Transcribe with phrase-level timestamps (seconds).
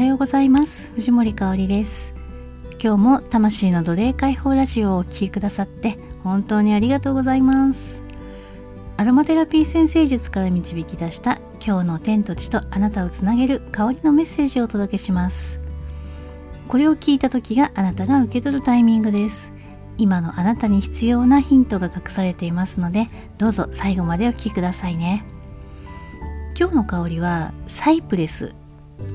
[0.00, 0.90] はようございます。
[0.94, 2.14] 藤森香里です。
[2.82, 8.02] 今日も魂の奴隷解放ラジオをお聴きくださって本当にありがとうございます。
[8.96, 15.60] アロマテラピー先生術から導き出した今日の天と地とあなたをつなげる香りのメッセージをお届けします。
[16.66, 19.52] これを聞いた時があなたが受け取るタイミングです。
[19.98, 25.26] 今のあなたに必要なヒントが隠されていますのでどうぞ最後までお聴きくださいね。
[26.58, 28.54] 今日の香りはサイプレス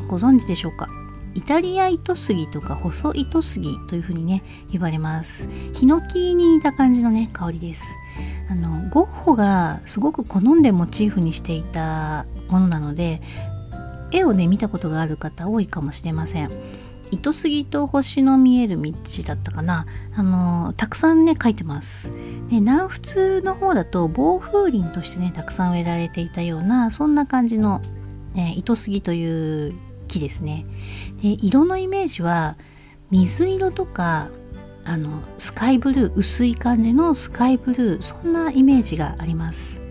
[0.08, 0.88] ご存知でしょうか？
[1.34, 5.50] イタリア糸杉とか細糸杉というふうにね言われます。
[5.74, 7.98] ヒノキに似た感じのね香りです。
[8.50, 13.22] あのゴッホがすごく好んでモチーフにしていたものなので
[14.12, 16.50] 絵をね見たことがある方多いかもしれません。
[17.12, 18.94] 糸杉と星の見える道
[19.28, 19.86] だったかな。
[20.16, 22.12] あのたくさんね描いてます。
[22.12, 27.82] で南仏の方だと防風林としてねたくさん植えられていたようなそんな感じの、
[28.38, 29.74] え糸杉という
[30.08, 30.66] 木ですね。
[31.22, 32.58] で色のイメージは
[33.12, 34.30] 水色とか
[34.84, 39.82] あのスカイブルー薄い感じのスカイブルーそんなイメージがあります。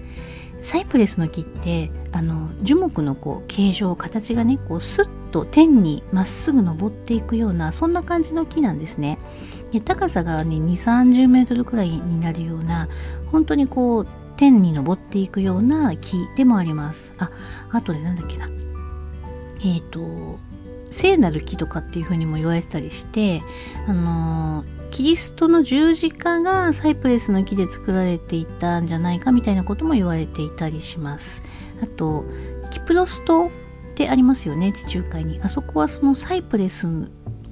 [0.61, 9.19] サイプレスの木ってあの樹木のこう形状形がねこうスッと天にまっすぐ登っていくようなそんな感じの木なんですね。
[9.73, 12.89] で高さがね2 3 0メートルくらいになるような
[13.31, 14.07] 本当にこう
[14.37, 17.15] 天に登っていくような木でもあります。
[17.19, 17.31] あ
[17.71, 18.49] あとでなんだっけな。
[19.61, 20.39] えっ、ー、と
[20.91, 23.43] 聖なる木とかっていうふうにも言われてたりして
[23.89, 31.43] あのキリストの十字架がサイプレスの木で作られていたんじゃないかみたいなことも言われていたりします。
[31.83, 32.25] あと
[32.71, 33.51] キプロス島っ
[33.97, 35.41] てありますよね地中海に。
[35.43, 36.89] あそこはそのサイプレス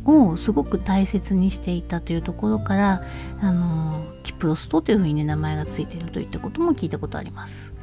[0.05, 3.02] をすごく大切にしていたというところから
[3.41, 7.74] あのキプロス島というふうにね名前がついているといったことも聞いたことあります。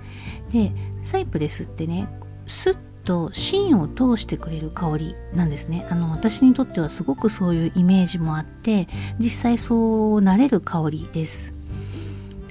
[0.52, 2.08] でサイプレスってね
[2.46, 5.88] スッと芯を通してくれる香りなんですね。
[5.90, 8.88] あの私にとってはすごくそういうイメージもあって
[9.20, 11.54] 実際そうなれる香りです。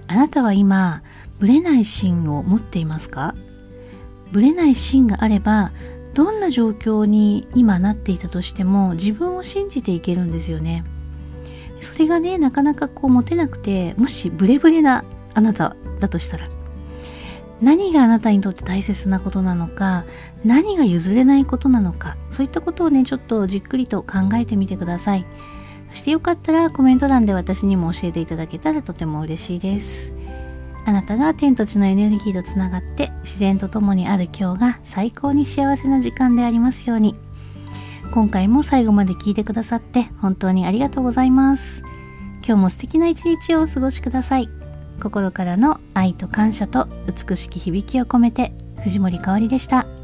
[0.07, 1.03] あなたは今
[1.39, 3.35] ブレない芯を持っていますか？
[4.33, 5.73] ブレない芯があれば
[6.15, 10.85] どんな状況に今なっていたとしても自分を信じていけるんですよね。
[11.81, 16.49] それがねなかなかこう持てなくてもしブレブレなあなただとしたら
[17.61, 20.05] 何があなたにとって大切なことなのか
[20.45, 25.27] 何が譲れないことなのかそういったことをねちょっとじっくりと考えてみてください。
[25.91, 30.13] そしてよかったらコメント欄で私にも教えていただけたらとても嬉しいです。
[30.85, 37.15] あなたが天と地のエネルギーとつながって自然と共にある今日が最高に幸せな時間でありますように。
[38.13, 41.83] 今回も最後まで聞いてくださって本当にありがとうございます
[42.39, 44.49] 今日も素敵な一日をお過ごしください
[45.03, 48.53] 心からの愛と感謝と美しき響きを込めて
[48.83, 49.98] 藤森かおりでした。